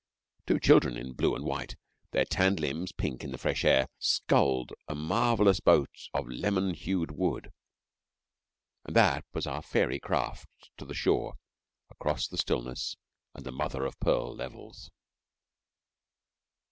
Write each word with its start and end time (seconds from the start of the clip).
Two 0.47 0.59
children 0.59 0.97
in 0.97 1.13
blue 1.13 1.35
and 1.35 1.45
white, 1.45 1.75
their 2.09 2.25
tanned 2.25 2.59
limbs 2.59 2.91
pink 2.91 3.23
in 3.23 3.31
the 3.31 3.37
fresh 3.37 3.63
air, 3.63 3.85
sculled 3.99 4.73
a 4.87 4.95
marvellous 4.95 5.59
boat 5.59 5.91
of 6.11 6.27
lemon 6.27 6.73
hued 6.73 7.11
wood, 7.11 7.51
and 8.83 8.95
that 8.95 9.23
was 9.31 9.45
our 9.45 9.61
fairy 9.61 9.99
craft 9.99 10.49
to 10.77 10.85
the 10.85 10.95
shore 10.95 11.35
across 11.91 12.27
the 12.27 12.39
stillness 12.39 12.97
and 13.35 13.45
the 13.45 13.51
mother 13.51 13.85
o' 13.85 13.91
pearl 14.01 14.33
levels. 14.33 14.89